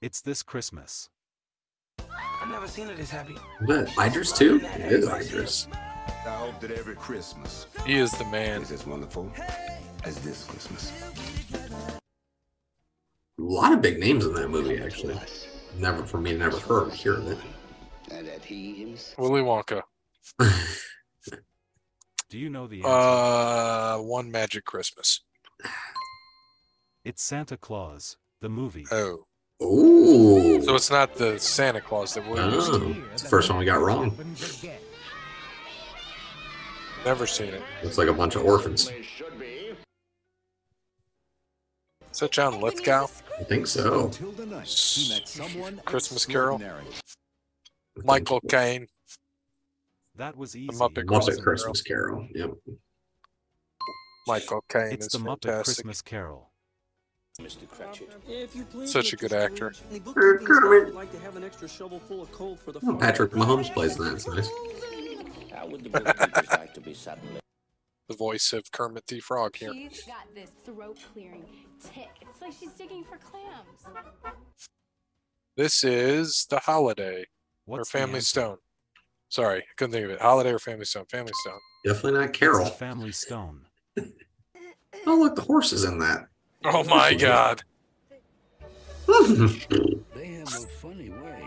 [0.00, 1.08] It's this Christmas.
[2.68, 3.34] I've never seen it as happy.
[3.66, 4.60] But Idris too?
[4.62, 5.68] It is Idris.
[6.26, 8.60] I hope that every Christmas He is the man.
[8.62, 9.32] is as wonderful
[10.04, 10.92] as this Christmas.
[13.38, 15.18] A lot of big names in that movie, actually.
[15.78, 17.38] Never for me, never heard hear of it.
[18.08, 19.14] That.
[19.18, 19.82] Willy Wonka.
[22.28, 22.88] Do you know the answer?
[22.90, 25.20] Uh, One Magic Christmas.
[27.04, 28.86] it's Santa Claus, the movie.
[28.90, 29.24] Oh.
[29.62, 30.62] Ooh.
[30.62, 33.04] So it's not the Santa Claus that we're used Oh, to.
[33.12, 34.16] it's the first one we got wrong.
[37.04, 37.62] Never seen it.
[37.82, 38.90] Looks like a bunch of orphans.
[42.10, 43.06] Is that John Lithgow?
[43.38, 44.06] I think so.
[44.06, 46.60] Until the night, he met someone Christmas Carol?
[48.04, 48.86] Michael Caine.
[50.16, 50.66] That was easy.
[50.66, 52.26] The Muppet Muppet Christmas Christmas Carol.
[52.34, 52.50] Yep.
[54.26, 55.62] Michael Caine It's is the Muppet.
[55.64, 56.47] Christmas Carol.
[57.40, 57.68] Mr.
[57.70, 58.10] Cratchit.
[58.28, 59.72] If you please, Such a good actor.
[59.92, 60.84] the book Good, keeping good, staff man.
[60.86, 62.98] would like to have an extra shovel full of coal for the farm.
[62.98, 64.12] Patrick Mahomes plays that.
[64.14, 64.48] It's nice.
[65.54, 65.90] How would the
[66.50, 67.38] like to be suddenly?
[68.08, 69.72] The voice of Kermit the Frog here.
[69.72, 71.44] She's got this throat clearing
[71.80, 72.08] tick.
[72.22, 73.84] It's like she's digging for clams.
[75.56, 77.26] This is The Holiday
[77.66, 78.26] What's or Family answer?
[78.26, 78.56] Stone.
[79.28, 80.20] Sorry, I couldn't think of it.
[80.20, 81.04] Holiday or Family Stone?
[81.08, 81.58] Family Stone.
[81.84, 82.64] Definitely not Carol.
[82.64, 83.60] the Family Stone.
[85.06, 86.26] Oh, look, the horse is in that.
[86.64, 87.62] Oh my God.
[90.14, 91.44] They have a funny way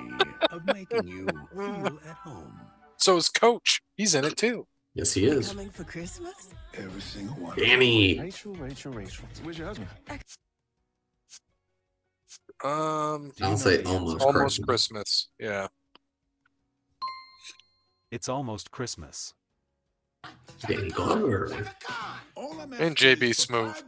[0.50, 2.60] of making you feel at home.
[2.98, 3.82] So is Coach.
[3.98, 4.66] He's in it too.
[4.96, 5.50] Yes, he is.
[5.50, 6.50] Coming for Christmas?
[6.74, 7.58] Every single one.
[7.58, 8.20] Danny.
[8.20, 9.26] Rachel, Rachel, Rachel.
[9.44, 9.90] Where's your husband?
[12.64, 14.22] Um, I'll say almost.
[14.22, 14.66] almost Christmas.
[14.66, 15.28] Christmas.
[15.40, 15.68] Yeah.
[18.12, 19.34] It's almost Christmas.
[20.68, 21.52] Danny Glover.
[22.80, 23.82] And JB Smoove.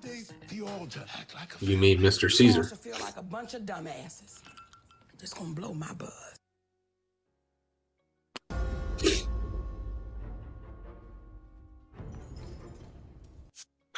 [1.62, 2.32] You mean Mr.
[2.32, 2.63] Caesar?
[2.63, 4.41] feel like a bunch of dumbasses.
[5.19, 6.34] Just gonna blow my buzz.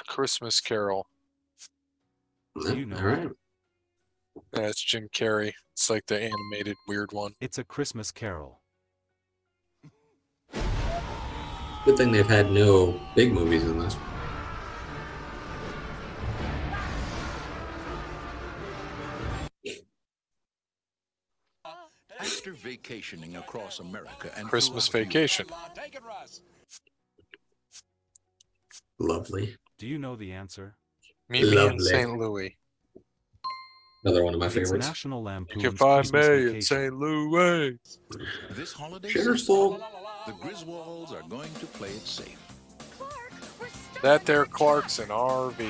[0.07, 1.07] Christmas Carol.
[2.55, 3.29] You know All right.
[4.55, 5.51] Yeah, Jim Carrey.
[5.73, 7.33] It's like the animated weird one.
[7.41, 8.61] It's a Christmas carol.
[11.85, 13.95] Good thing they've had no big movies in this.
[22.19, 25.45] After vacationing across America and Christmas Vacation.
[28.97, 29.55] Lovely.
[29.77, 30.77] Do you know the answer?
[31.29, 32.17] Meet me in St.
[32.17, 32.57] Louis.
[34.03, 34.87] Another one of my It's favorites.
[34.87, 36.93] National You Lampoon's can find Christmas me in St.
[36.95, 37.77] Louis.
[38.51, 39.83] This holiday Sugar season, Soul.
[40.25, 42.37] The Griswolds are going to play it safe.
[42.97, 45.65] Clark, That there Clarkson RV.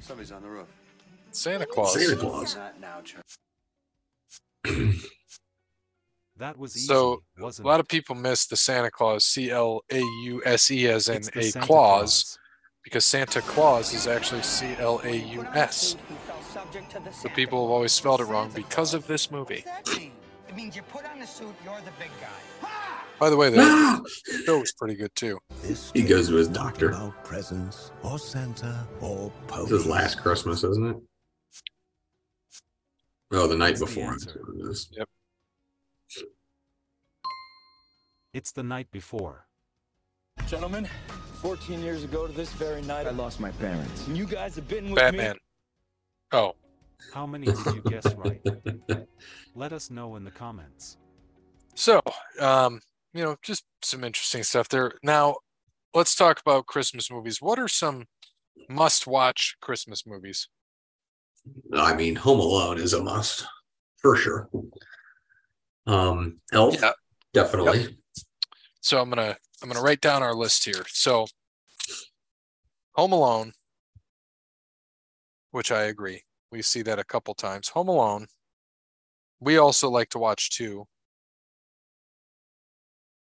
[0.00, 0.66] Somebody's on the roof.
[1.32, 1.92] Santa Claus.
[1.94, 2.56] Santa Claus.
[2.80, 3.24] Now, Chuck.
[6.38, 7.80] That was easy, So a wasn't lot it?
[7.80, 11.42] of people miss the Santa Claus, C L A U S E, as in a
[11.42, 12.38] Santa clause,
[12.84, 15.96] because Santa Claus is actually C L A U S.
[17.12, 19.64] So people have always spelled it wrong because of this movie.
[19.86, 22.68] It means you put on the suit, you're the big guy.
[23.18, 24.00] By the way, Ah!
[24.26, 25.38] the show was pretty good too.
[25.92, 26.90] He goes to his doctor.
[26.90, 29.32] About presents or Santa or
[29.62, 30.96] This is last Christmas, isn't it?
[33.32, 34.12] Oh, the night That's before.
[34.12, 34.26] answer.
[34.34, 34.88] That's what it is.
[34.92, 35.08] Yep.
[38.32, 39.46] It's the night before.
[40.46, 40.88] Gentlemen,
[41.42, 44.06] 14 years ago to this very night, I lost my parents.
[44.06, 45.34] And you guys have been with Batman.
[45.34, 45.40] me.
[46.32, 46.52] Oh,
[47.12, 48.42] How many did you guess right?
[49.54, 50.96] Let us know in the comments.
[51.74, 52.00] so
[52.40, 52.80] um,
[53.14, 54.92] you know, just some interesting stuff there.
[55.02, 55.36] Now,
[55.94, 57.40] let's talk about Christmas movies.
[57.40, 58.04] What are some
[58.68, 60.48] must-watch Christmas movies?
[61.74, 63.46] I mean, Home Alone is a must
[64.02, 64.48] for sure.
[65.86, 66.92] Um, Elf, Yeah.
[67.32, 67.98] definitely.
[68.80, 70.84] So I'm gonna I'm gonna write down our list here.
[70.88, 71.26] So
[72.92, 73.52] Home Alone,
[75.50, 76.22] which I agree.
[76.50, 77.68] We see that a couple times.
[77.68, 78.26] Home Alone.
[79.40, 80.86] We also like to watch too.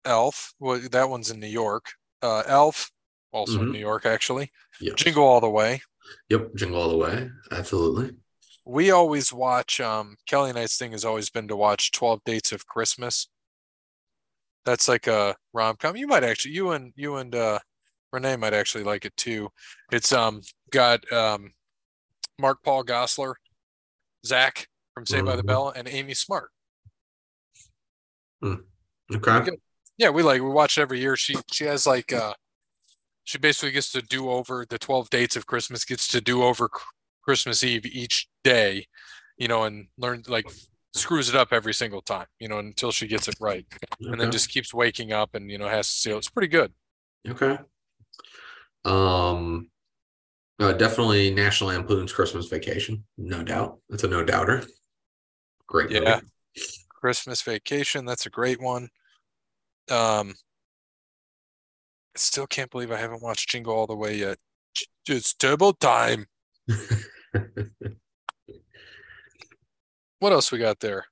[0.06, 0.53] Elf.
[0.60, 1.86] Well, that one's in New York.
[2.21, 2.91] Uh, Elf,
[3.32, 3.71] also in Mhm.
[3.73, 4.51] New York, actually.
[4.80, 4.95] Yes.
[4.95, 5.82] Jingle All the Way.
[6.30, 7.30] Yep, Jingle All the Way.
[7.51, 8.15] Absolutely.
[8.63, 9.80] We always watch.
[9.80, 13.27] Um, Kelly and I's thing has always been to watch Twelve Dates of Christmas.
[14.65, 15.95] That's like a rom com.
[15.95, 17.60] You might actually, you and you and uh,
[18.12, 19.49] Renee might actually like it too.
[19.91, 21.53] It's um got um
[22.39, 23.36] Mark Paul Gosselaar,
[24.26, 25.47] Zach from Saved by the Mhm.
[25.47, 26.52] Bell, and Amy Smart.
[28.43, 29.39] Okay.
[29.43, 29.62] Good.
[29.97, 31.15] Yeah, we like we watch it every year.
[31.15, 32.34] She she has like uh
[33.23, 36.69] she basically gets to do over the 12 dates of Christmas, gets to do over
[37.21, 38.88] Christmas Eve each day,
[39.38, 40.50] you know, and learn like
[40.93, 43.65] screws it up every single time, you know, until she gets it right.
[44.00, 46.73] And then just keeps waking up and you know has to see it's pretty good.
[47.28, 47.58] Okay.
[48.86, 49.69] Um,
[50.59, 53.79] uh, definitely National Lampoon's Christmas Vacation, no doubt.
[53.89, 54.63] That's a no doubter.
[55.67, 55.91] Great.
[55.91, 56.05] movie.
[56.05, 56.19] Yeah.
[56.89, 58.89] Christmas Vacation, that's a great one.
[59.89, 60.33] Um
[62.15, 64.37] I still can't believe I haven't watched Jingle All the Way yet.
[65.07, 66.25] It's turbo time.
[70.19, 71.05] What else we got there?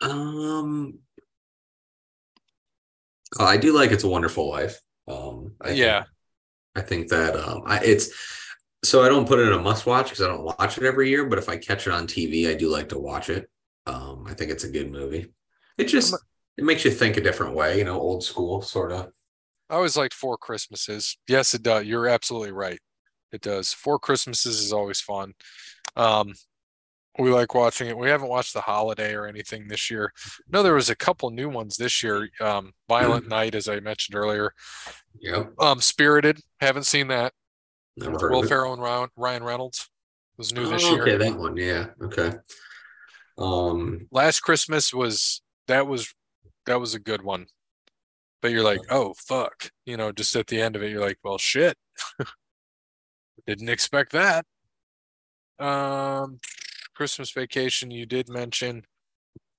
[0.00, 1.00] Um,
[3.38, 4.80] I do like It's a Wonderful Life.
[5.06, 6.04] Um, I think- Yeah.
[6.74, 8.08] I think that um, I it's
[8.82, 11.08] so I don't put it in a must watch because I don't watch it every
[11.08, 11.26] year.
[11.26, 13.48] But if I catch it on TV, I do like to watch it.
[13.86, 15.32] Um, I think it's a good movie.
[15.78, 16.14] It just
[16.56, 19.10] it makes you think a different way, you know, old school sort of.
[19.68, 21.16] I always liked Four Christmases.
[21.28, 21.84] Yes, it does.
[21.84, 22.80] You're absolutely right.
[23.32, 23.72] It does.
[23.72, 25.34] Four Christmases is always fun.
[25.96, 26.34] Um,
[27.18, 27.96] we like watching it.
[27.96, 30.12] We haven't watched The Holiday or anything this year.
[30.50, 32.28] No, there was a couple new ones this year.
[32.40, 34.54] Um, Violent Night, as I mentioned earlier.
[35.20, 35.52] Yep.
[35.58, 36.40] Um, Spirited.
[36.60, 37.32] Haven't seen that.
[37.96, 38.48] Never heard Will of it.
[38.48, 39.88] Ferrell and Ryan, Ryan Reynolds
[40.36, 41.02] was new this Oh, year.
[41.02, 41.56] Okay, that one.
[41.56, 41.86] Yeah.
[42.02, 42.32] Okay.
[43.38, 46.14] Um, Last Christmas was that was
[46.66, 47.46] that was a good one.
[48.42, 51.18] but you're like, oh fuck, you know, just at the end of it, you're like,
[51.22, 51.76] well, shit,
[53.46, 54.44] didn't expect that.
[55.58, 56.40] Um,
[56.94, 58.84] Christmas Vacation, you did mention.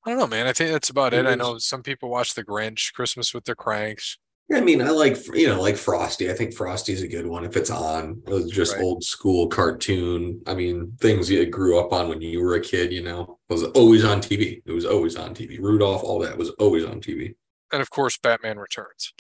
[0.05, 0.47] I don't know, man.
[0.47, 1.27] I think that's about it.
[1.27, 4.17] I know some people watch The Grinch, Christmas with the Kranks.
[4.53, 6.29] I mean, I like you know, like Frosty.
[6.29, 8.21] I think Frosty's a good one if it's on.
[8.27, 8.83] It was just Right.
[8.83, 10.41] old school cartoon.
[10.47, 12.91] I mean, things you grew up on when you were a kid.
[12.91, 14.61] You know, was always on TV.
[14.65, 15.59] It was always on TV.
[15.59, 17.35] Rudolph, all that was always on TV.
[17.71, 19.13] And of course, Batman Returns.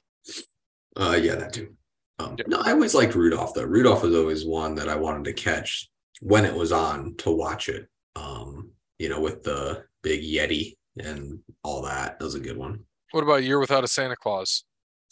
[0.97, 1.73] Uh, yeah, that too.
[2.19, 3.63] Um, No, I always liked Rudolph though.
[3.63, 5.89] Rudolph was always one that I wanted to catch
[6.19, 7.87] when it was on to watch it.
[8.15, 12.19] Um, you know, with the big Yeti and all that.
[12.19, 12.83] That was a good one.
[13.11, 14.63] What about Year Without a Santa Claus?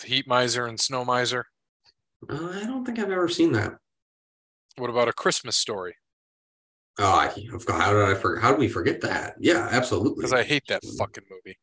[0.04, 1.46] Heat Miser and Snow Miser.
[2.30, 3.78] Uh, I don't think I've ever seen that.
[4.78, 5.96] What about A Christmas Story?
[6.98, 7.28] Oh, I,
[7.70, 8.44] how did I forget?
[8.44, 9.36] How did we forget that?
[9.40, 10.16] Yeah, absolutely.
[10.18, 11.58] Because I hate that fucking movie.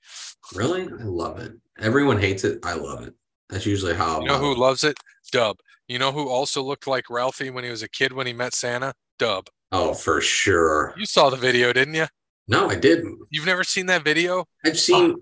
[0.54, 1.52] Really, I love it.
[1.78, 2.58] Everyone hates it.
[2.64, 3.14] I love it.
[3.50, 4.20] That's usually how.
[4.20, 4.96] You know who loves it?
[5.32, 5.58] Dub.
[5.88, 8.54] You know who also looked like Ralphie when he was a kid when he met
[8.54, 8.94] Santa?
[9.18, 9.48] Dub.
[9.72, 10.94] Oh, for sure.
[10.96, 12.06] You saw the video, didn't you?
[12.48, 13.18] No, I didn't.
[13.30, 14.46] You've never seen that video?
[14.64, 15.16] I've seen.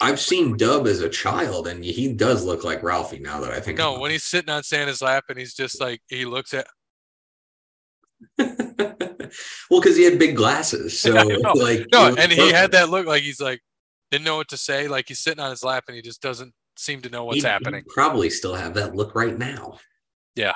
[0.00, 3.60] I've seen Dub as a child, and he does look like Ralphie now that I
[3.60, 3.78] think.
[3.78, 6.66] No, when he's sitting on Santa's lap and he's just like he looks at.
[9.70, 11.10] Well, because he had big glasses, so
[11.54, 13.60] like no, it and he had that look like he's like
[14.10, 16.54] didn't know what to say, like he's sitting on his lap and he just doesn't
[16.78, 17.84] seem to know what's He'd- happening.
[17.88, 19.78] probably still have that look right now.
[20.34, 20.54] Yeah.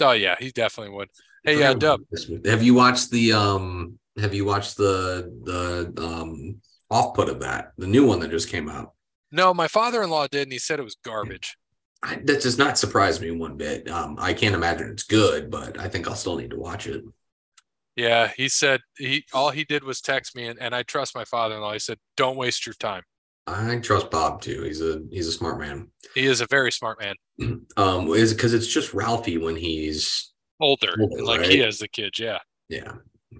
[0.00, 1.08] Oh yeah, he definitely would.
[1.44, 2.00] Hey, yeah, Dub.
[2.44, 3.98] Have you watched the um?
[4.18, 8.48] Have you watched the the um off put of that the new one that just
[8.48, 8.92] came out?
[9.32, 11.56] No, my father-in-law did, and he said it was garbage.
[12.02, 13.88] I, that does not surprise me one bit.
[13.88, 17.04] Um, I can't imagine it's good, but I think I'll still need to watch it.
[17.96, 21.24] Yeah, he said he all he did was text me, and, and I trust my
[21.24, 21.72] father-in-law.
[21.74, 23.02] He said, "Don't waste your time."
[23.46, 24.62] I trust Bob too.
[24.62, 25.88] He's a he's a smart man.
[26.14, 27.14] He is a very smart man,
[27.76, 31.50] Um, is because it's just Ralphie when he's older, Older, like right?
[31.50, 32.18] he has the kids.
[32.18, 32.92] Yeah, yeah.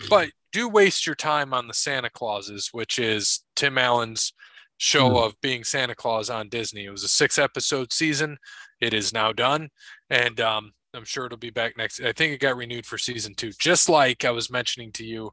[0.09, 4.33] but do waste your time on the Santa Clauses, which is Tim Allen's
[4.79, 5.17] show Hmm.
[5.17, 6.87] of being Santa Claus on Disney.
[6.87, 8.39] It was a six episode season.
[8.81, 9.69] It is now done.
[10.09, 12.01] And um, I'm sure it'll be back next.
[12.01, 15.31] I think it got renewed for season two, just like I was mentioning to you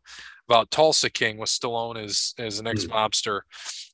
[0.50, 3.42] about Tulsa King with Stallone as, as an ex mobster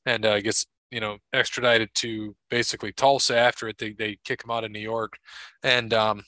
[0.06, 3.78] and uh, gets, you know, extradited to basically Tulsa after it.
[3.78, 5.14] They, they kick him out of New York.
[5.62, 6.24] And um,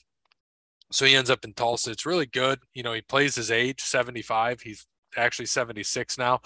[0.91, 1.91] so he ends up in Tulsa.
[1.91, 2.59] It's really good.
[2.73, 4.61] You know, he plays his age, 75.
[4.61, 6.39] He's actually 76 now.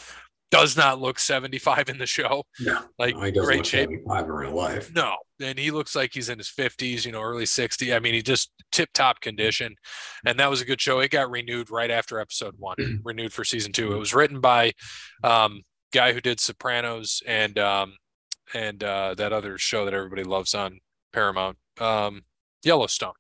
[0.50, 2.44] Does not look 75 in the show.
[2.60, 3.90] No, like no, great shape.
[3.90, 4.92] 75 in real life.
[4.94, 7.96] No, and he looks like he's in his 50s, you know, early 60s.
[7.96, 9.76] I mean, he just tip top condition.
[10.26, 11.00] And that was a good show.
[11.00, 12.76] It got renewed right after episode one,
[13.06, 13.94] renewed for season two.
[13.94, 14.74] It was written by
[15.24, 15.62] um
[15.94, 17.96] guy who did Sopranos and um
[18.54, 20.80] and uh that other show that everybody loves on
[21.14, 22.24] Paramount, um
[22.64, 23.14] Yellowstone.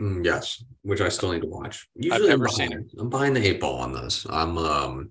[0.00, 1.88] Mm, yes, which I still need to watch.
[1.98, 4.26] I've Usually I'm never seen behind- I'm behind the eight ball on those.
[4.28, 5.08] I'm um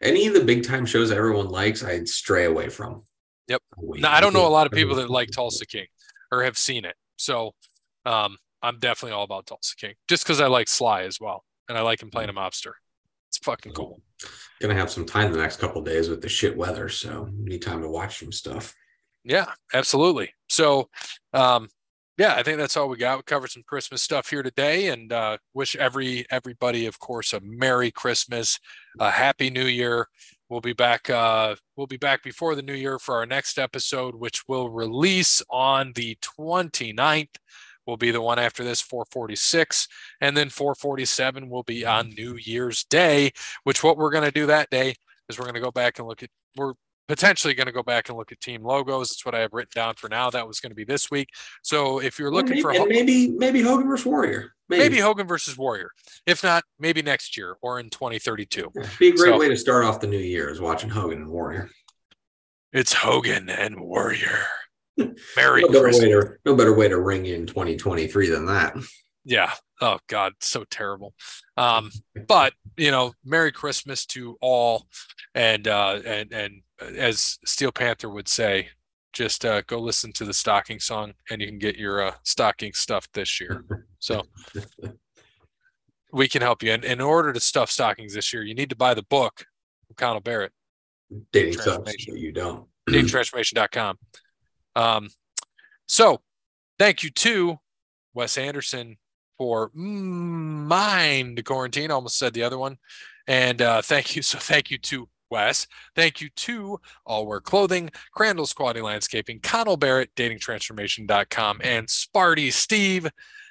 [0.00, 3.02] any of the big time shows everyone likes, I'd stray away from.
[3.48, 3.62] Yep.
[3.76, 5.86] Wait Now, I don't know a lot of people that like Tulsa King
[6.30, 6.96] or have seen it.
[7.16, 7.54] So
[8.06, 11.44] um, I'm definitely all about Tulsa King just because I like Sly as well.
[11.68, 12.72] And I like him playing a mobster.
[13.28, 14.02] It's fucking cool.
[14.60, 17.80] Gonna have some time the next couple days with the shit weather, so need time
[17.82, 18.74] to watch some stuff.
[19.24, 20.34] Yeah, absolutely.
[20.48, 20.90] So,
[21.32, 21.68] um,
[22.22, 23.18] yeah, I think that's all we got.
[23.18, 27.40] We covered some Christmas stuff here today, and uh, wish every everybody, of course, a
[27.40, 28.60] Merry Christmas,
[29.00, 30.06] a Happy New Year.
[30.48, 31.10] We'll be back.
[31.10, 35.42] Uh, we'll be back before the New Year for our next episode, which will release
[35.50, 37.34] on the 29th.
[37.88, 39.88] Will be the one after this, 446,
[40.20, 43.32] and then 447 will be on New Year's Day.
[43.64, 44.94] Which what we're going to do that day
[45.28, 46.30] is we're going to go back and look at.
[46.56, 46.74] We're
[47.08, 49.08] potentially going to go back and look at team logos.
[49.10, 50.30] That's what I have written down for now.
[50.30, 51.28] That was going to be this week.
[51.62, 54.52] So if you're looking maybe, for maybe maybe Hogan versus Warrior.
[54.68, 55.90] maybe Hogan versus Warrior,
[56.26, 58.70] if not, maybe next year or in 2032.
[58.98, 61.30] be a great So- way to start off the new year is watching Hogan and
[61.30, 61.68] Warrior.
[62.72, 64.38] It's Hogan and Warrior.
[65.36, 66.02] Merry No better Christmas.
[66.04, 68.74] way to no better way to ring in 2023 than that.
[69.24, 69.52] Yeah.
[69.80, 71.14] Oh God, so terrible.
[71.56, 71.90] Um,
[72.28, 74.86] but you know, Merry Christmas to all,
[75.34, 76.62] and uh, and and
[76.96, 78.68] as Steel Panther would say,
[79.12, 82.72] just uh, go listen to the stocking song, and you can get your uh, stocking
[82.72, 83.64] stuffed this year.
[83.98, 84.22] So
[86.12, 86.72] we can help you.
[86.72, 89.44] And in order to stuff stockings this year, you need to buy the book
[89.86, 90.52] from Connell Barrett,
[91.32, 92.14] Dating Transformation.
[92.14, 92.66] but you don't.
[92.88, 93.98] datingtransformation.com.
[94.76, 95.08] Um,
[95.86, 96.20] so
[96.78, 97.58] thank you to
[98.14, 98.96] Wes Anderson
[99.36, 101.90] for mind quarantine.
[101.90, 102.78] Almost said the other one.
[103.26, 104.22] And uh, thank you.
[104.22, 105.66] So thank you to Wes.
[105.96, 113.08] Thank you to All Wear Clothing, Crandall's Quality Landscaping, Connell Barrett, datingtransformation.com, and Sparty Steve.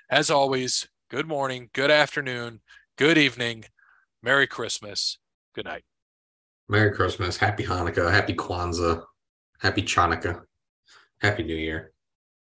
[0.10, 2.62] As always, good morning, good afternoon,
[2.98, 3.66] good evening,
[4.22, 5.18] Merry Christmas,
[5.56, 5.84] good night.
[6.70, 9.04] Merry Christmas, Happy Hanukkah, Happy Kwanzaa,
[9.60, 10.42] Happy Chanukah,
[11.20, 11.94] Happy New Year.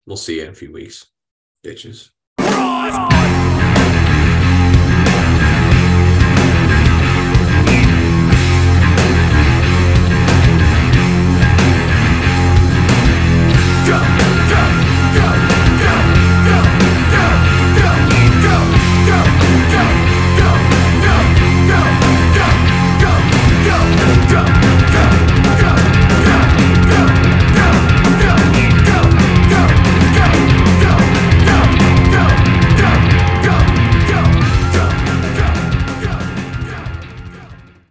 [0.06, 1.08] We'll see you in a few weeks,
[1.66, 2.12] bitches.